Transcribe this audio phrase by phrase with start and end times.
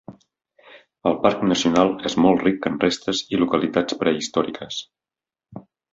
[1.09, 4.81] El parc nacional és molt ric en restes i localitats prehistòriques.